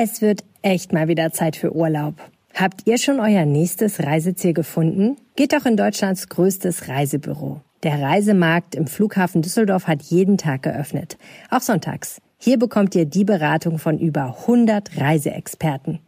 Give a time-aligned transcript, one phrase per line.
[0.00, 2.14] Es wird echt mal wieder Zeit für Urlaub.
[2.54, 5.16] Habt ihr schon euer nächstes Reiseziel gefunden?
[5.34, 7.62] Geht doch in Deutschlands größtes Reisebüro.
[7.82, 11.18] Der Reisemarkt im Flughafen Düsseldorf hat jeden Tag geöffnet,
[11.50, 12.20] auch sonntags.
[12.38, 15.98] Hier bekommt ihr die Beratung von über 100 Reiseexperten.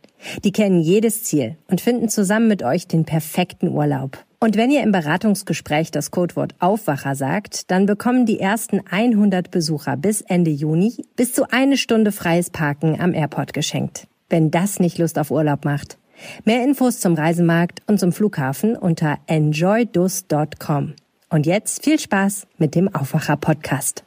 [0.45, 4.25] Die kennen jedes Ziel und finden zusammen mit euch den perfekten Urlaub.
[4.43, 9.98] Und wenn ihr im Beratungsgespräch das Codewort Aufwacher sagt, dann bekommen die ersten 100 Besucher
[9.98, 14.06] bis Ende Juni bis zu eine Stunde freies Parken am Airport geschenkt.
[14.30, 15.98] Wenn das nicht Lust auf Urlaub macht.
[16.46, 20.95] Mehr Infos zum Reisemarkt und zum Flughafen unter enjoydus.com.
[21.29, 24.04] Und jetzt viel Spaß mit dem Aufwacher Podcast.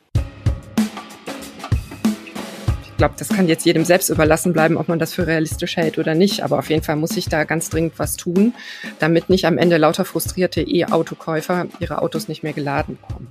[3.04, 6.16] Glaube, das kann jetzt jedem selbst überlassen bleiben, ob man das für realistisch hält oder
[6.16, 6.42] nicht.
[6.42, 8.54] Aber auf jeden Fall muss sich da ganz dringend was tun,
[9.00, 13.30] damit nicht am Ende lauter frustrierte E-Autokäufer ihre Autos nicht mehr geladen bekommen.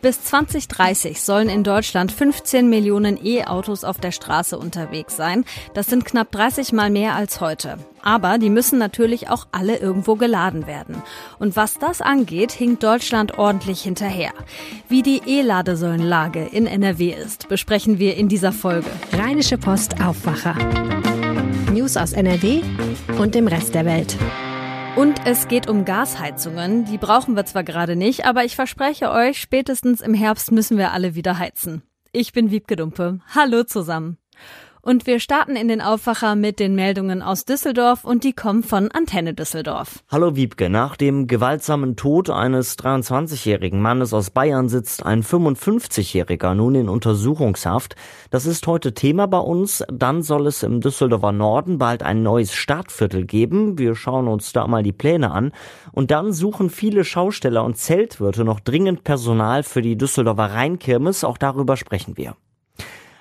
[0.00, 5.44] Bis 2030 sollen in Deutschland 15 Millionen E-Autos auf der Straße unterwegs sein.
[5.74, 7.76] Das sind knapp 30 Mal mehr als heute.
[8.02, 11.02] Aber die müssen natürlich auch alle irgendwo geladen werden.
[11.38, 14.32] Und was das angeht, hinkt Deutschland ordentlich hinterher.
[14.88, 18.90] Wie die E-Ladesäulenlage in NRW ist, besprechen wir in dieser Folge.
[19.12, 20.54] Rheinische Post Aufwacher.
[21.72, 22.62] News aus NRW
[23.18, 24.16] und dem Rest der Welt.
[24.96, 26.84] Und es geht um Gasheizungen.
[26.84, 30.92] Die brauchen wir zwar gerade nicht, aber ich verspreche euch, spätestens im Herbst müssen wir
[30.92, 31.82] alle wieder heizen.
[32.10, 33.20] Ich bin Wiebke Dumpe.
[33.32, 34.18] Hallo zusammen.
[34.88, 38.90] Und wir starten in den Aufwacher mit den Meldungen aus Düsseldorf und die kommen von
[38.90, 40.02] Antenne Düsseldorf.
[40.10, 46.74] Hallo Wiebke, nach dem gewaltsamen Tod eines 23-jährigen Mannes aus Bayern sitzt ein 55-jähriger nun
[46.74, 47.96] in Untersuchungshaft.
[48.30, 49.84] Das ist heute Thema bei uns.
[49.92, 53.76] Dann soll es im Düsseldorfer Norden bald ein neues Stadtviertel geben.
[53.76, 55.52] Wir schauen uns da mal die Pläne an.
[55.92, 61.24] Und dann suchen viele Schausteller und Zeltwirte noch dringend Personal für die Düsseldorfer Rheinkirmes.
[61.24, 62.36] Auch darüber sprechen wir.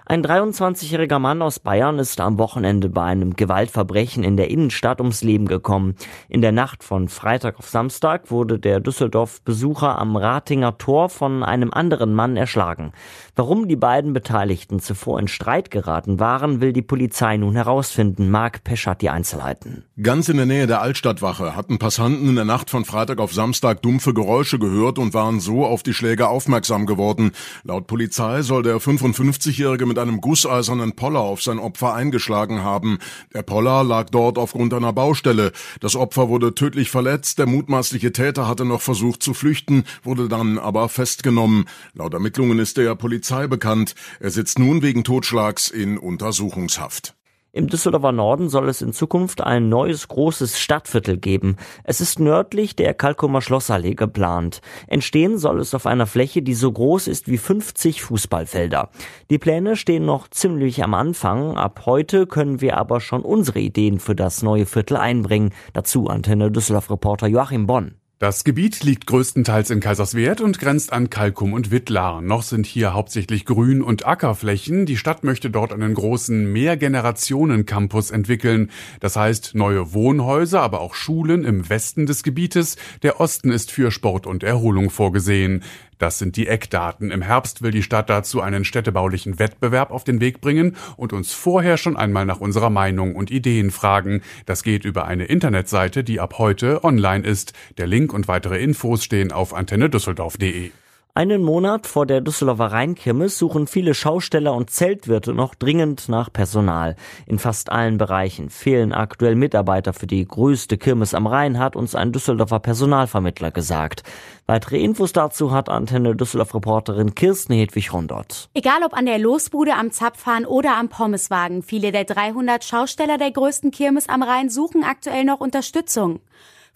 [0.09, 5.21] Ein 23-jähriger Mann aus Bayern ist am Wochenende bei einem Gewaltverbrechen in der Innenstadt ums
[5.21, 5.95] Leben gekommen.
[6.29, 11.73] In der Nacht von Freitag auf Samstag wurde der Düsseldorf-Besucher am Ratinger Tor von einem
[11.73, 12.93] anderen Mann erschlagen.
[13.35, 18.31] Warum die beiden Beteiligten zuvor in Streit geraten waren, will die Polizei nun herausfinden.
[18.31, 19.83] Marc Pesch hat die Einzelheiten.
[20.01, 23.81] Ganz in der Nähe der Altstadtwache hatten Passanten in der Nacht von Freitag auf Samstag
[23.81, 27.31] dumpfe Geräusche gehört und waren so auf die Schläge aufmerksam geworden.
[27.65, 32.99] Laut Polizei soll der 55-Jährige mit mit einem gusseisernen Poller auf sein Opfer eingeschlagen haben.
[33.33, 35.51] Der Poller lag dort aufgrund einer Baustelle.
[35.79, 37.39] Das Opfer wurde tödlich verletzt.
[37.39, 41.65] Der mutmaßliche Täter hatte noch versucht zu flüchten, wurde dann aber festgenommen.
[41.95, 43.95] Laut Ermittlungen ist der Polizei bekannt.
[44.19, 47.16] Er sitzt nun wegen Totschlags in Untersuchungshaft.
[47.57, 51.55] Im Düsseldorfer Norden soll es in Zukunft ein neues großes Stadtviertel geben.
[51.83, 54.61] Es ist nördlich der Kalkumer Schlossallee geplant.
[54.85, 58.89] Entstehen soll es auf einer Fläche, die so groß ist wie 50 Fußballfelder.
[59.31, 61.57] Die Pläne stehen noch ziemlich am Anfang.
[61.57, 65.51] Ab heute können wir aber schon unsere Ideen für das neue Viertel einbringen.
[65.73, 67.95] Dazu Antenne Düsseldorf Reporter Joachim Bonn.
[68.19, 72.19] Das Gebiet liegt größtenteils in Kaiserswerth und grenzt an Kalkum und Wittlar.
[72.23, 74.87] Noch sind hier hauptsächlich Grün- und Ackerflächen.
[74.87, 78.71] Die Stadt möchte dort einen großen Mehrgenerationen-Campus entwickeln.
[79.01, 82.77] Das heißt neue Wohnhäuser, aber auch Schulen im Westen des Gebietes.
[83.03, 85.61] Der Osten ist für Sport und Erholung vorgesehen.
[85.97, 87.11] Das sind die Eckdaten.
[87.11, 91.33] Im Herbst will die Stadt dazu einen städtebaulichen Wettbewerb auf den Weg bringen und uns
[91.33, 94.21] vorher schon einmal nach unserer Meinung und Ideen fragen.
[94.45, 97.53] Das geht über eine Internetseite, die ab heute online ist.
[97.77, 100.71] Der Link und weitere Infos stehen auf antennedüsseldorf.de.
[101.17, 106.95] Einen Monat vor der Düsseldorfer Rheinkirmes suchen viele Schausteller und Zeltwirte noch dringend nach Personal.
[107.25, 111.95] In fast allen Bereichen fehlen aktuell Mitarbeiter für die größte Kirmes am Rhein, hat uns
[111.95, 114.03] ein Düsseldorfer Personalvermittler gesagt.
[114.45, 118.49] Weitere Infos dazu hat Antenne Düsseldorf-Reporterin Kirsten Hedwig Rondott.
[118.53, 123.31] Egal ob an der Losbude, am Zapfhahn oder am Pommeswagen, viele der 300 Schausteller der
[123.31, 126.19] größten Kirmes am Rhein suchen aktuell noch Unterstützung.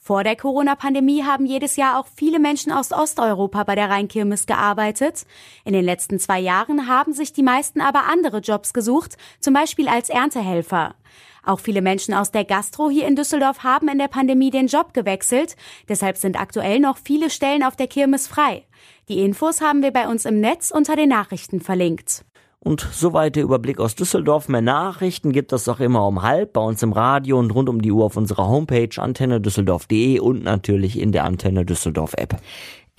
[0.04, 5.28] Vor der Corona-Pandemie haben jedes Jahr auch viele Menschen aus Osteuropa bei der Rheinkirmes gearbeitet.
[5.64, 9.88] In den letzten zwei Jahren haben sich die meisten aber andere Jobs gesucht, zum Beispiel
[9.88, 10.96] als Erntehelfer.
[11.44, 14.96] Auch viele Menschen aus der Gastro hier in Düsseldorf haben in der Pandemie den Job
[14.96, 15.56] gewechselt.
[15.88, 18.66] Deshalb sind aktuell noch viele Stellen auf der Kirmes frei.
[19.08, 22.26] Die Infos haben wir bei uns im Netz unter den Nachrichten verlinkt.
[22.64, 24.48] Und soweit der Überblick aus Düsseldorf.
[24.48, 27.82] Mehr Nachrichten gibt es auch immer um halb bei uns im Radio und rund um
[27.82, 32.38] die Uhr auf unserer Homepage antennedüsseldorf.de und natürlich in der Antenne Düsseldorf App.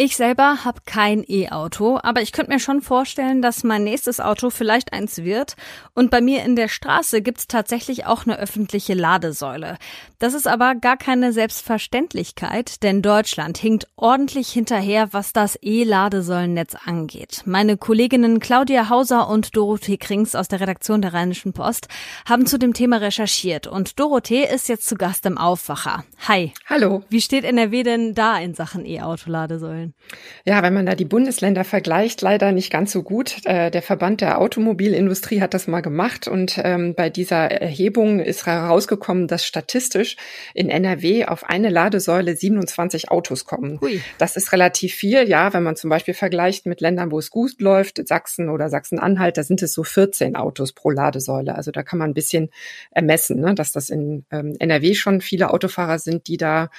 [0.05, 4.51] Ich selber habe kein E-Auto, aber ich könnte mir schon vorstellen, dass mein nächstes Auto
[4.51, 5.55] vielleicht eins wird.
[5.95, 9.79] Und bei mir in der Straße gibt's tatsächlich auch eine öffentliche Ladesäule.
[10.19, 17.43] Das ist aber gar keine Selbstverständlichkeit, denn Deutschland hinkt ordentlich hinterher, was das E-Ladesäulennetz angeht.
[17.45, 21.87] Meine Kolleginnen Claudia Hauser und Dorothee Krings aus der Redaktion der Rheinischen Post
[22.29, 26.03] haben zu dem Thema recherchiert und Dorothee ist jetzt zu Gast im Aufwacher.
[26.27, 26.53] Hi.
[26.67, 27.05] Hallo.
[27.09, 29.92] Wie steht NRW denn da in Sachen E-Auto-Ladesäulen?
[30.45, 33.45] Ja, wenn man da die Bundesländer vergleicht, leider nicht ganz so gut.
[33.45, 38.47] Äh, der Verband der Automobilindustrie hat das mal gemacht und ähm, bei dieser Erhebung ist
[38.47, 40.17] herausgekommen, dass statistisch
[40.55, 43.81] in NRW auf eine Ladesäule 27 Autos kommen.
[43.81, 44.01] Hui.
[44.19, 47.61] Das ist relativ viel, ja, wenn man zum Beispiel vergleicht mit Ländern, wo es gut
[47.61, 51.55] läuft, Sachsen oder Sachsen-Anhalt, da sind es so 14 Autos pro Ladesäule.
[51.55, 52.51] Also da kann man ein bisschen
[52.91, 56.71] ermessen, ne, dass das in ähm, NRW schon viele Autofahrer sind, die da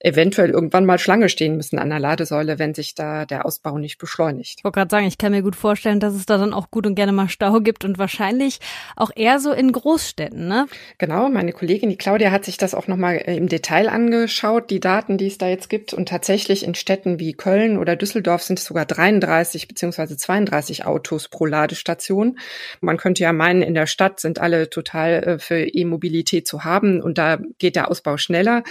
[0.00, 3.98] eventuell irgendwann mal Schlange stehen müssen an der Ladesäule, wenn sich da der Ausbau nicht
[3.98, 4.56] beschleunigt.
[4.58, 6.86] Ich wollte gerade sagen, ich kann mir gut vorstellen, dass es da dann auch gut
[6.86, 8.60] und gerne mal Stau gibt und wahrscheinlich
[8.94, 10.66] auch eher so in Großstädten, ne?
[10.98, 14.80] Genau, meine Kollegin, die Claudia, hat sich das auch nochmal äh, im Detail angeschaut, die
[14.80, 15.92] Daten, die es da jetzt gibt.
[15.92, 21.28] Und tatsächlich in Städten wie Köln oder Düsseldorf sind es sogar 33 beziehungsweise 32 Autos
[21.28, 22.38] pro Ladestation.
[22.80, 27.02] Man könnte ja meinen, in der Stadt sind alle total äh, für E-Mobilität zu haben
[27.02, 28.62] und da geht der Ausbau schneller.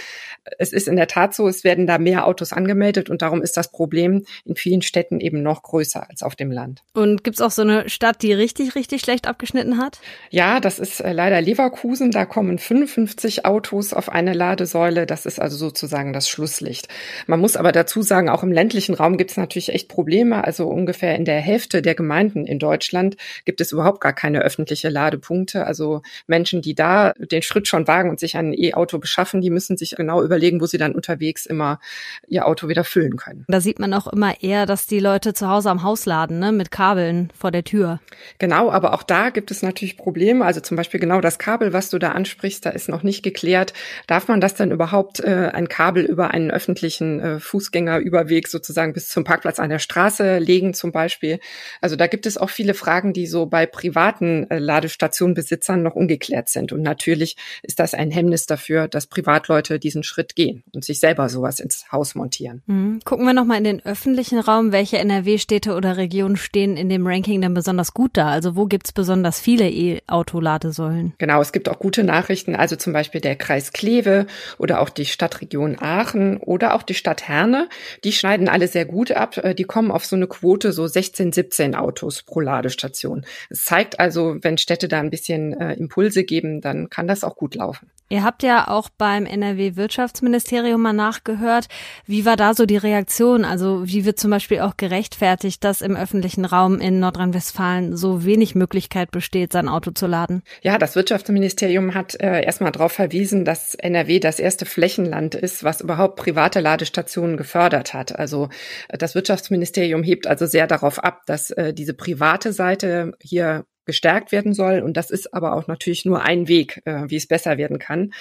[0.58, 3.42] Es ist in der Tat Tat so, es werden da mehr Autos angemeldet und darum
[3.42, 6.84] ist das Problem in vielen Städten eben noch größer als auf dem Land.
[6.94, 9.98] Und gibt's auch so eine Stadt, die richtig, richtig schlecht abgeschnitten hat?
[10.30, 12.12] Ja, das ist äh, leider Leverkusen.
[12.12, 15.06] Da kommen 55 Autos auf eine Ladesäule.
[15.06, 16.86] Das ist also sozusagen das Schlusslicht.
[17.26, 20.44] Man muss aber dazu sagen, auch im ländlichen Raum gibt es natürlich echt Probleme.
[20.44, 24.88] Also ungefähr in der Hälfte der Gemeinden in Deutschland gibt es überhaupt gar keine öffentliche
[24.88, 25.66] Ladepunkte.
[25.66, 29.76] Also Menschen, die da den Schritt schon wagen und sich ein E-Auto beschaffen, die müssen
[29.76, 31.07] sich genau überlegen, wo sie dann unterwegs
[31.46, 31.80] immer
[32.26, 33.44] ihr Auto wieder füllen können.
[33.48, 36.52] Da sieht man auch immer eher, dass die Leute zu Hause am Haus laden, ne,
[36.52, 38.00] mit Kabeln vor der Tür.
[38.38, 40.44] Genau, aber auch da gibt es natürlich Probleme.
[40.44, 43.72] Also zum Beispiel genau das Kabel, was du da ansprichst, da ist noch nicht geklärt.
[44.06, 49.08] Darf man das denn überhaupt äh, ein Kabel über einen öffentlichen äh, Fußgängerüberweg sozusagen bis
[49.08, 51.40] zum Parkplatz an der Straße legen zum Beispiel?
[51.80, 56.48] Also da gibt es auch viele Fragen, die so bei privaten äh, Ladestationenbesitzern noch ungeklärt
[56.48, 56.72] sind.
[56.72, 61.28] Und natürlich ist das ein Hemmnis dafür, dass Privatleute diesen Schritt gehen und sich selber
[61.28, 62.62] sowas ins Haus montieren.
[62.66, 63.00] Mhm.
[63.04, 64.72] Gucken wir nochmal in den öffentlichen Raum.
[64.72, 68.28] Welche NRW-Städte oder Regionen stehen in dem Ranking denn besonders gut da?
[68.28, 71.14] Also wo gibt's besonders viele E-Auto-Ladesäulen?
[71.18, 72.54] Genau, es gibt auch gute Nachrichten.
[72.54, 74.26] Also zum Beispiel der Kreis Kleve
[74.58, 77.68] oder auch die Stadtregion Aachen oder auch die Stadt Herne.
[78.04, 79.36] Die schneiden alle sehr gut ab.
[79.38, 83.24] Äh, die kommen auf so eine Quote so 16, 17 Autos pro Ladestation.
[83.50, 87.36] Es zeigt also, wenn Städte da ein bisschen äh, Impulse geben, dann kann das auch
[87.36, 87.90] gut laufen.
[88.10, 91.66] Ihr habt ja auch beim NRW-Wirtschaftsministerium mal nachgehört.
[92.06, 93.44] Wie war da so die Reaktion?
[93.44, 98.54] Also wie wird zum Beispiel auch gerechtfertigt, dass im öffentlichen Raum in Nordrhein-Westfalen so wenig
[98.54, 100.42] Möglichkeit besteht, sein Auto zu laden?
[100.62, 105.82] Ja, das Wirtschaftsministerium hat äh, erstmal darauf verwiesen, dass NRW das erste Flächenland ist, was
[105.82, 108.18] überhaupt private Ladestationen gefördert hat.
[108.18, 108.48] Also
[108.88, 114.30] äh, das Wirtschaftsministerium hebt also sehr darauf ab, dass äh, diese private Seite hier gestärkt
[114.30, 114.80] werden soll.
[114.80, 118.12] Und das ist aber auch natürlich nur ein Weg, äh, wie es besser werden kann.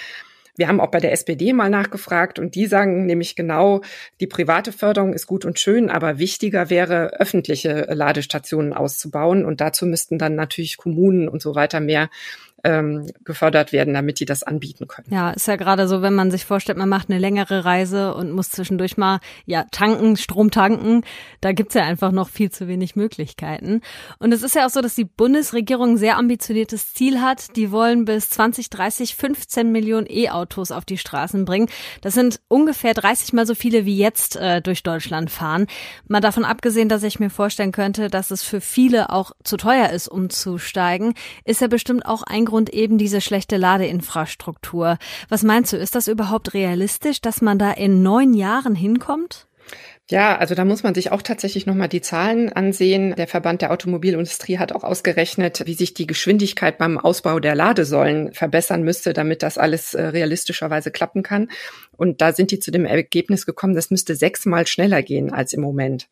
[0.55, 3.81] Wir haben auch bei der SPD mal nachgefragt und die sagen nämlich genau,
[4.19, 9.45] die private Förderung ist gut und schön, aber wichtiger wäre, öffentliche Ladestationen auszubauen.
[9.45, 12.09] Und dazu müssten dann natürlich Kommunen und so weiter mehr
[12.67, 15.07] ähm, gefördert werden, damit die das anbieten können.
[15.09, 18.31] Ja, ist ja gerade so, wenn man sich vorstellt, man macht eine längere Reise und
[18.31, 21.03] muss zwischendurch mal ja tanken, Strom tanken,
[21.39, 23.79] da gibt's ja einfach noch viel zu wenig Möglichkeiten.
[24.19, 27.55] Und es ist ja auch so, dass die Bundesregierung ein sehr ambitioniertes Ziel hat.
[27.55, 31.69] Die wollen bis 2030 15 Millionen E-Autos auf die Straßen bringen.
[32.01, 35.67] Das sind ungefähr 30 mal so viele wie jetzt äh, durch Deutschland fahren.
[36.07, 39.89] Mal davon abgesehen, dass ich mir vorstellen könnte, dass es für viele auch zu teuer
[39.91, 41.13] ist, umzusteigen,
[41.45, 44.97] ist ja bestimmt auch ein Grund eben diese schlechte Ladeinfrastruktur.
[45.29, 49.46] Was meinst du, ist das überhaupt realistisch, dass man da in neun Jahren hinkommt?
[50.09, 53.13] Ja, also da muss man sich auch tatsächlich nochmal die Zahlen ansehen.
[53.17, 58.31] Der Verband der Automobilindustrie hat auch ausgerechnet, wie sich die Geschwindigkeit beim Ausbau der Ladesäulen
[58.31, 61.49] verbessern müsste, damit das alles äh, realistischerweise klappen kann.
[61.97, 65.59] Und da sind die zu dem Ergebnis gekommen, das müsste sechsmal schneller gehen als im
[65.59, 66.07] Moment.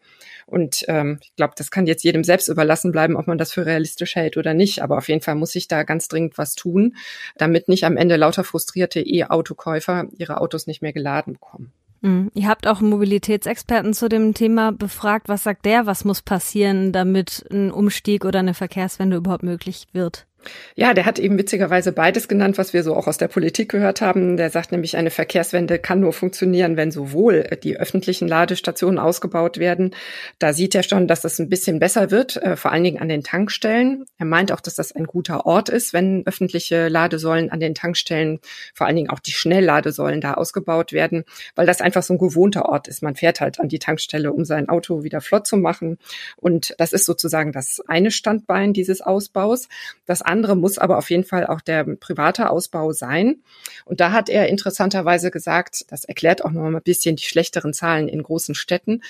[0.46, 3.66] Und ähm, ich glaube, das kann jetzt jedem selbst überlassen bleiben, ob man das für
[3.66, 4.82] realistisch hält oder nicht.
[4.82, 6.98] Aber auf jeden Fall muss sich da ganz dringend was tun,
[7.38, 11.72] damit nicht am Ende lauter frustrierte E-Autokäufer ihre Autos nicht mehr geladen bekommen.
[12.06, 12.32] Mhm.
[12.34, 15.28] Ihr habt auch einen Mobilitätsexperten zu dem Thema befragt.
[15.28, 20.28] Was sagt der, was muss passieren, damit ein Umstieg oder eine Verkehrswende überhaupt möglich wird?
[20.76, 24.02] Ja, der hat eben witzigerweise beides genannt, was wir so auch aus der Politik gehört
[24.02, 24.38] haben.
[24.38, 29.96] Der sagt nämlich, eine Verkehrswende kann nur funktionieren, wenn sowohl die öffentlichen Ladestationen ausgebaut werden.
[30.40, 33.10] Da sieht er schon, dass das ein bisschen besser wird, äh, vor allen Dingen an
[33.10, 34.06] den Tankstellen.
[34.18, 38.40] Er meint auch, dass das ein guter Ort ist, wenn öffentliche Ladesäulen an den Tankstellen,
[38.74, 41.24] vor allen Dingen auch die Schnellladesäulen da ausgebaut werden,
[41.56, 43.02] weil das einfach so ein gewohnter Ort ist.
[43.02, 45.98] Man fährt halt an die Tankstelle, um sein Auto wieder flott zu machen.
[46.38, 49.68] Und das ist sozusagen das eine Standbein dieses Ausbaus.
[50.06, 53.38] Das andere muss aber auf jeden Fall auch der private Ausbau sein.
[53.86, 57.74] Und da hat er interessanterweise gesagt, das erklärt auch noch mal ein bisschen die schlechteren
[57.74, 59.02] Zahlen in großen Städten,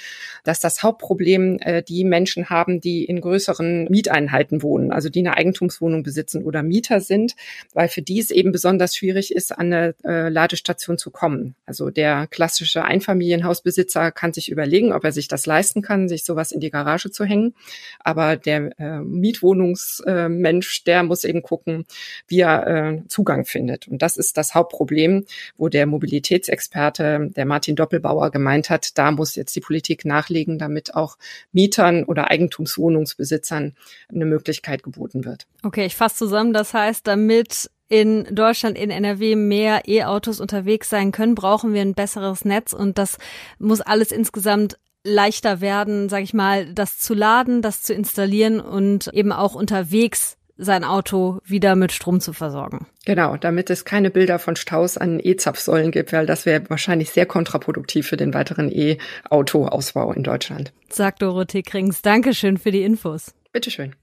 [0.43, 5.37] dass das Hauptproblem äh, die Menschen haben, die in größeren Mieteinheiten wohnen, also die eine
[5.37, 7.35] Eigentumswohnung besitzen oder Mieter sind,
[7.73, 11.55] weil für die es eben besonders schwierig ist, an eine äh, Ladestation zu kommen.
[11.65, 16.51] Also der klassische Einfamilienhausbesitzer kann sich überlegen, ob er sich das leisten kann, sich sowas
[16.51, 17.55] in die Garage zu hängen.
[17.99, 21.85] Aber der äh, Mietwohnungsmensch, der muss eben gucken,
[22.27, 23.87] wie er äh, Zugang findet.
[23.87, 25.25] Und das ist das Hauptproblem,
[25.57, 30.95] wo der Mobilitätsexperte, der Martin Doppelbauer, gemeint hat, da muss jetzt die Politik nachlegen, damit
[30.95, 31.17] auch
[31.51, 33.75] Mietern oder Eigentumswohnungsbesitzern
[34.09, 35.47] eine Möglichkeit geboten wird.
[35.63, 36.53] Okay, ich fasse zusammen.
[36.53, 41.93] Das heißt, damit in Deutschland, in NRW mehr E-Autos unterwegs sein können, brauchen wir ein
[41.93, 43.17] besseres Netz und das
[43.59, 49.07] muss alles insgesamt leichter werden, sage ich mal, das zu laden, das zu installieren und
[49.13, 52.87] eben auch unterwegs sein Auto wieder mit Strom zu versorgen.
[53.05, 57.25] Genau, damit es keine Bilder von Staus an E-Zapfsäulen gibt, weil das wäre wahrscheinlich sehr
[57.25, 60.73] kontraproduktiv für den weiteren E-Auto-Ausbau in Deutschland.
[60.89, 62.01] Sagt Dorothee Krings.
[62.01, 63.33] Dankeschön für die Infos.
[63.51, 63.95] Bitteschön.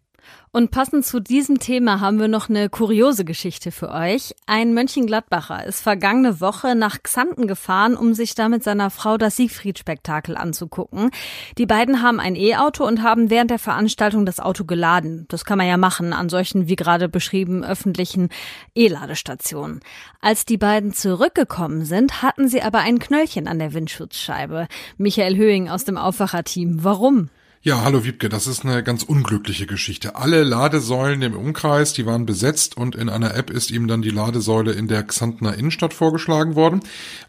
[0.55, 4.35] Und passend zu diesem Thema haben wir noch eine kuriose Geschichte für euch.
[4.45, 9.37] Ein Mönchengladbacher ist vergangene Woche nach Xanten gefahren, um sich da mit seiner Frau das
[9.37, 11.11] Siegfried-Spektakel anzugucken.
[11.57, 15.25] Die beiden haben ein E-Auto und haben während der Veranstaltung das Auto geladen.
[15.29, 18.29] Das kann man ja machen an solchen, wie gerade beschrieben, öffentlichen
[18.75, 19.81] E-Ladestationen.
[20.21, 24.69] Als die beiden zurückgekommen sind, hatten sie aber ein Knöllchen an der Windschutzscheibe.
[24.99, 26.85] Michael Höhing aus dem Aufwacherteam.
[26.85, 27.31] Warum?
[27.65, 30.17] Ja, hallo Wiebke, das ist eine ganz unglückliche Geschichte.
[30.17, 34.11] Alle Ladesäulen im Umkreis, die waren besetzt und in einer App ist ihm dann die
[34.11, 36.81] Ladesäule in der Xantner Innenstadt vorgeschlagen worden.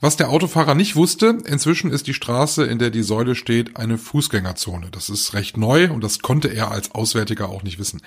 [0.02, 4.00] Was der Autofahrer nicht wusste, inzwischen ist die Straße, in der die Säule steht, eine
[4.00, 4.90] Fußgängerzone.
[4.90, 8.02] Das ist recht neu und das konnte er als Auswärtiger auch nicht wissen.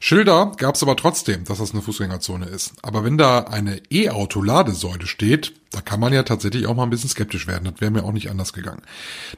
[0.00, 2.74] Schilder gab es aber trotzdem, dass das eine Fußgängerzone ist.
[2.82, 7.10] Aber wenn da eine E-Auto-Ladesäule steht, da kann man ja tatsächlich auch mal ein bisschen
[7.10, 7.64] skeptisch werden.
[7.64, 8.82] Das wäre mir auch nicht anders gegangen.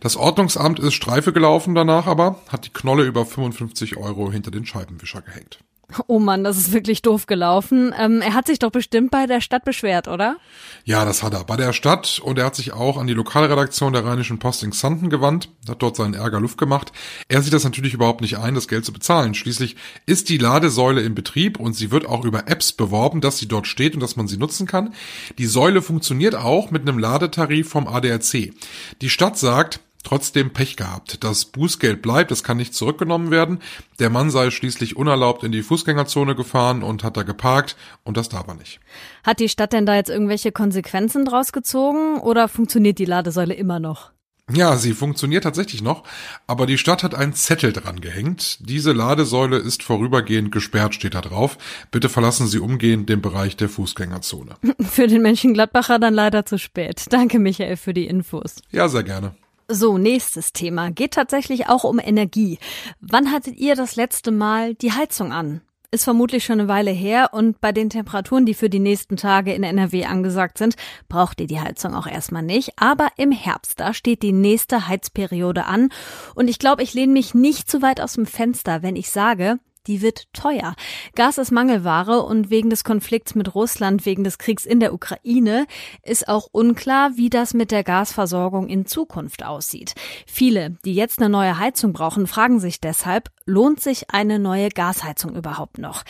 [0.01, 4.65] Das Ordnungsamt ist Streife gelaufen danach aber, hat die Knolle über 55 Euro hinter den
[4.65, 5.59] Scheibenwischer gehängt.
[6.07, 7.95] Oh Mann, das ist wirklich doof gelaufen.
[7.99, 10.37] Ähm, er hat sich doch bestimmt bei der Stadt beschwert, oder?
[10.85, 11.45] Ja, das hat er.
[11.45, 14.71] Bei der Stadt und er hat sich auch an die Lokalredaktion der Rheinischen Post in
[14.71, 16.93] Xanten gewandt, hat dort seinen Ärger Luft gemacht.
[17.29, 19.35] Er sieht das natürlich überhaupt nicht ein, das Geld zu bezahlen.
[19.35, 23.49] Schließlich ist die Ladesäule in Betrieb und sie wird auch über Apps beworben, dass sie
[23.49, 24.95] dort steht und dass man sie nutzen kann.
[25.39, 28.53] Die Säule funktioniert auch mit einem Ladetarif vom ADAC.
[29.01, 31.25] Die Stadt sagt, trotzdem Pech gehabt.
[31.25, 33.61] Das Bußgeld bleibt, es kann nicht zurückgenommen werden.
[33.99, 38.29] Der Mann sei schließlich unerlaubt in die Fußgängerzone gefahren und hat da geparkt und das
[38.29, 38.81] darf er nicht.
[39.25, 43.81] Hat die Stadt denn da jetzt irgendwelche Konsequenzen draus gezogen oder funktioniert die Ladesäule immer
[43.81, 44.13] noch?
[44.51, 46.03] Ja, sie funktioniert tatsächlich noch,
[46.47, 48.59] aber die Stadt hat einen Zettel dran gehängt.
[48.69, 51.57] Diese Ladesäule ist vorübergehend gesperrt, steht da drauf.
[51.91, 54.57] Bitte verlassen Sie umgehend den Bereich der Fußgängerzone.
[54.81, 57.05] Für den Mönchengladbacher dann leider zu spät.
[57.11, 58.57] Danke, Michael, für die Infos.
[58.71, 59.35] Ja, sehr gerne.
[59.69, 60.91] So, nächstes Thema.
[60.91, 62.59] Geht tatsächlich auch um Energie.
[63.01, 65.63] Wann hattet ihr das letzte Mal die Heizung an?
[65.91, 69.53] Ist vermutlich schon eine Weile her und bei den Temperaturen, die für die nächsten Tage
[69.53, 70.75] in NRW angesagt sind,
[71.09, 72.73] braucht ihr die Heizung auch erstmal nicht.
[72.77, 75.91] Aber im Herbst, da steht die nächste Heizperiode an
[76.35, 79.59] und ich glaube, ich lehne mich nicht zu weit aus dem Fenster, wenn ich sage,
[79.87, 80.75] die wird teuer.
[81.15, 85.67] Gas ist Mangelware und wegen des Konflikts mit Russland, wegen des Kriegs in der Ukraine,
[86.03, 89.95] ist auch unklar, wie das mit der Gasversorgung in Zukunft aussieht.
[90.27, 95.35] Viele, die jetzt eine neue Heizung brauchen, fragen sich deshalb, lohnt sich eine neue Gasheizung
[95.35, 96.03] überhaupt noch?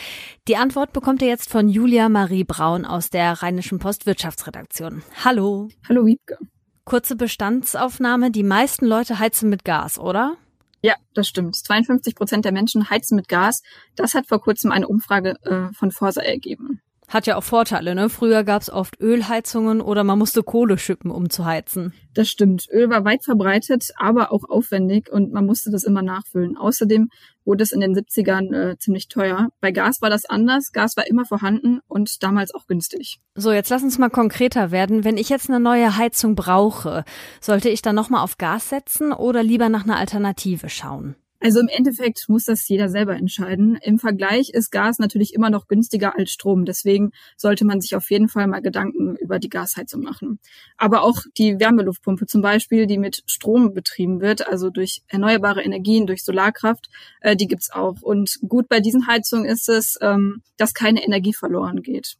[0.47, 5.03] Die Antwort bekommt ihr jetzt von Julia Marie Braun aus der Rheinischen Post Wirtschaftsredaktion.
[5.23, 5.69] Hallo.
[5.87, 6.37] Hallo Wiebke.
[6.85, 8.29] Kurze Bestandsaufnahme.
[8.29, 10.35] Die meisten Leute heizen mit Gas, oder?
[10.83, 11.55] Ja, das stimmt.
[11.55, 13.61] 52 Prozent der Menschen heizen mit Gas.
[13.95, 16.81] Das hat vor kurzem eine Umfrage äh, von Forsa ergeben.
[17.07, 18.09] Hat ja auch Vorteile, ne?
[18.09, 21.93] Früher gab's oft Ölheizungen oder man musste Kohle schippen, um zu heizen.
[22.13, 22.67] Das stimmt.
[22.71, 26.57] Öl war weit verbreitet, aber auch aufwendig und man musste das immer nachfüllen.
[26.57, 27.09] Außerdem
[27.45, 29.49] wurde es in den 70ern äh, ziemlich teuer.
[29.59, 30.71] Bei Gas war das anders.
[30.71, 33.19] Gas war immer vorhanden und damals auch günstig.
[33.35, 35.03] So, jetzt lass uns mal konkreter werden.
[35.03, 37.03] Wenn ich jetzt eine neue Heizung brauche,
[37.41, 41.15] sollte ich dann nochmal auf Gas setzen oder lieber nach einer Alternative schauen?
[41.43, 43.75] Also im Endeffekt muss das jeder selber entscheiden.
[43.75, 46.63] Im Vergleich ist Gas natürlich immer noch günstiger als Strom.
[46.63, 50.39] Deswegen sollte man sich auf jeden Fall mal Gedanken über die Gasheizung machen.
[50.77, 56.07] Aber auch die Wärmeluftpumpe zum Beispiel, die mit Strom betrieben wird, also durch erneuerbare Energien,
[56.07, 58.01] durch Solarkraft, äh, die gibt's auch.
[58.01, 62.15] Und gut bei diesen Heizungen ist es, ähm, dass keine Energie verloren geht.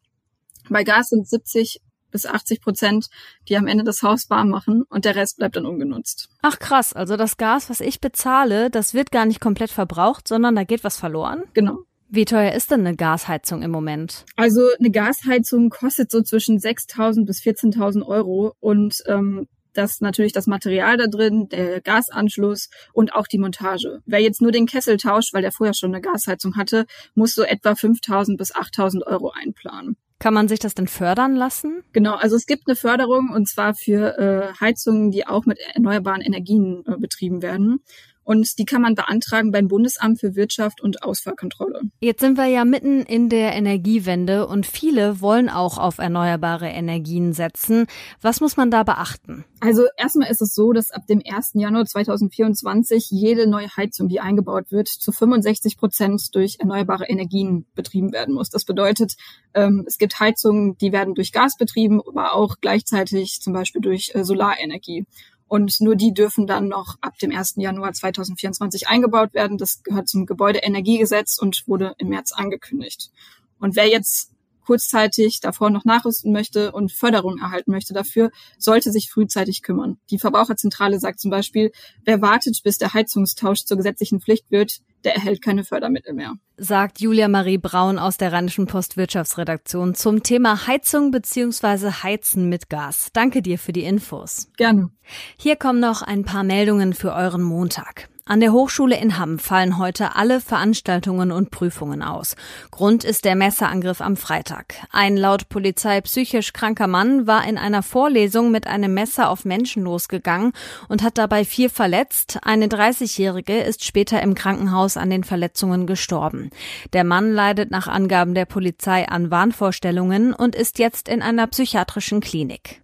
[0.69, 1.79] Bei Gas sind 70
[2.13, 3.10] bis 80 Prozent,
[3.50, 6.29] die am Ende das Haus warm machen und der Rest bleibt dann ungenutzt.
[6.41, 10.55] Ach krass, also das Gas, was ich bezahle, das wird gar nicht komplett verbraucht, sondern
[10.55, 11.43] da geht was verloren?
[11.53, 11.79] Genau.
[12.15, 14.25] Wie teuer ist denn eine Gasheizung im Moment?
[14.36, 20.48] Also eine Gasheizung kostet so zwischen 6.000 bis 14.000 Euro und ähm, das natürlich das
[20.48, 24.01] Material da drin, der Gasanschluss und auch die Montage.
[24.05, 27.43] Wer jetzt nur den Kessel tauscht, weil der vorher schon eine Gasheizung hatte, muss so
[27.43, 29.98] etwa 5.000 bis 8.000 Euro einplanen.
[30.23, 31.83] Kann man sich das denn fördern lassen?
[31.91, 36.21] Genau, also es gibt eine Förderung und zwar für äh, Heizungen, die auch mit erneuerbaren
[36.21, 37.83] Energien äh, betrieben werden.
[38.23, 41.81] Und die kann man beantragen beim Bundesamt für Wirtschaft und Ausfallkontrolle.
[41.99, 47.33] Jetzt sind wir ja mitten in der Energiewende und viele wollen auch auf erneuerbare Energien
[47.33, 47.87] setzen.
[48.21, 49.45] Was muss man da beachten?
[49.59, 51.51] Also erstmal ist es so, dass ab dem 1.
[51.53, 58.11] Januar 2024 jede neue Heizung, die eingebaut wird, zu 65 Prozent durch erneuerbare Energien betrieben
[58.11, 58.49] werden muss.
[58.49, 59.13] Das bedeutet,
[59.53, 64.11] ähm, es gibt Heizungen, die werden durch Gas betrieben, aber auch gleichzeitig zum Beispiel durch
[64.13, 65.05] äh, Solarenergie.
[65.53, 67.57] Und nur die dürfen dann noch ab dem 1.
[67.57, 69.60] Januar 2024 eingebaut werden.
[69.60, 73.12] Das gehört zum Gebäudeenergiegesetz und wurde im März angekündigt.
[73.60, 74.31] Und wer jetzt
[74.65, 80.00] kurzzeitig davor noch nachrüsten möchte und Förderung erhalten möchte dafür, sollte sich frühzeitig kümmern.
[80.10, 81.72] Die Verbraucherzentrale sagt zum Beispiel,
[82.03, 86.33] wer wartet, bis der Heizungstausch zur gesetzlichen Pflicht wird, der erhält keine Fördermittel mehr.
[86.57, 91.91] Sagt Julia Marie Braun aus der Rheinischen Post Wirtschaftsredaktion zum Thema Heizung bzw.
[92.03, 93.10] Heizen mit Gas.
[93.13, 94.50] Danke dir für die Infos.
[94.57, 94.89] Gerne.
[95.38, 98.10] Hier kommen noch ein paar Meldungen für euren Montag.
[98.25, 102.37] An der Hochschule in Hamm fallen heute alle Veranstaltungen und Prüfungen aus.
[102.71, 104.75] Grund ist der Messerangriff am Freitag.
[104.93, 109.83] Ein laut Polizei psychisch kranker Mann war in einer Vorlesung mit einem Messer auf Menschen
[109.83, 110.53] losgegangen
[110.87, 112.39] und hat dabei vier verletzt.
[112.43, 116.49] Eine 30-Jährige ist später im Krankenhaus an den Verletzungen gestorben.
[116.93, 122.21] Der Mann leidet nach Angaben der Polizei an Wahnvorstellungen und ist jetzt in einer psychiatrischen
[122.21, 122.82] Klinik.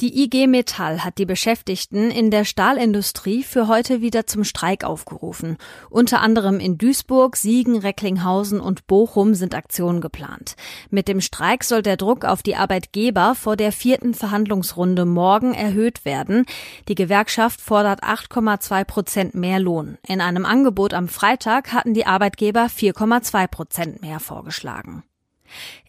[0.00, 5.56] Die IG Metall hat die Beschäftigten in der Stahlindustrie für heute wieder zum Streik aufgerufen.
[5.90, 10.56] Unter anderem in Duisburg, Siegen, Recklinghausen und Bochum sind Aktionen geplant.
[10.90, 16.04] Mit dem Streik soll der Druck auf die Arbeitgeber vor der vierten Verhandlungsrunde morgen erhöht
[16.04, 16.44] werden.
[16.88, 19.98] Die Gewerkschaft fordert 8,2 Prozent mehr Lohn.
[20.06, 25.02] In einem Angebot am Freitag hatten die Arbeitgeber 4,2 Prozent mehr vorgeschlagen.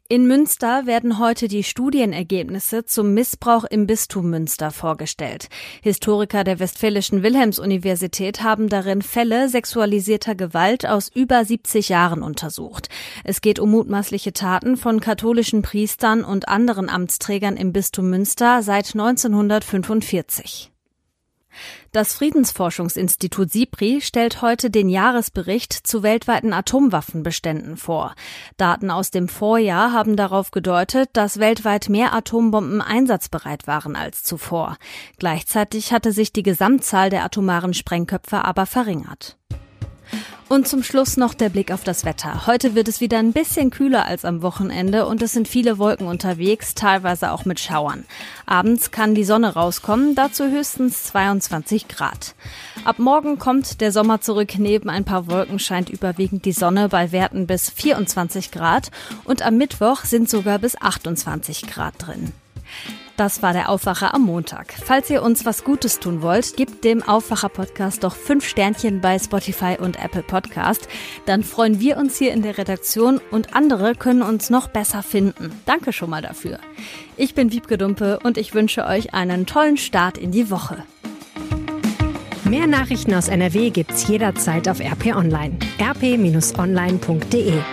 [0.10, 5.50] In Münster werden heute die Studienergebnisse zum Missbrauch im Bistum Münster vorgestellt.
[5.82, 12.88] Historiker der Westfälischen Wilhelms-Universität haben darin Fälle sexualisierter Gewalt aus über 70 Jahren untersucht.
[13.26, 18.93] Es geht um mutmaßliche Taten von katholischen Priestern und anderen Amtsträgern im Bistum Münster seit
[18.93, 20.72] 1945.
[21.91, 28.15] Das Friedensforschungsinstitut SIPRI stellt heute den Jahresbericht zu weltweiten Atomwaffenbeständen vor.
[28.58, 34.78] Daten aus dem Vorjahr haben darauf gedeutet, dass weltweit mehr Atombomben einsatzbereit waren als zuvor.
[35.17, 39.37] Gleichzeitig hatte sich die Gesamtzahl der atomaren Sprengköpfe aber verringert.
[40.50, 42.48] Und zum Schluss noch der Blick auf das Wetter.
[42.48, 46.08] Heute wird es wieder ein bisschen kühler als am Wochenende und es sind viele Wolken
[46.08, 48.06] unterwegs, teilweise auch mit Schauern.
[48.46, 52.34] Abends kann die Sonne rauskommen, dazu höchstens 22 Grad.
[52.86, 57.12] Ab morgen kommt der Sommer zurück, neben ein paar Wolken scheint überwiegend die Sonne bei
[57.12, 58.91] Werten bis 24 Grad
[59.26, 62.32] und am Mittwoch sind sogar bis 28 Grad drin.
[63.17, 64.71] Das war der Aufwacher am Montag.
[64.71, 69.75] Falls ihr uns was Gutes tun wollt, gebt dem Aufwacher-Podcast doch fünf Sternchen bei Spotify
[69.80, 70.88] und Apple Podcast.
[71.25, 75.51] Dann freuen wir uns hier in der Redaktion und andere können uns noch besser finden.
[75.65, 76.60] Danke schon mal dafür.
[77.15, 80.84] Ich bin Wiebke Dumpe und ich wünsche euch einen tollen Start in die Woche.
[82.43, 85.58] Mehr Nachrichten aus NRW gibt's jederzeit auf RP Online.
[85.82, 87.63] rp-online.de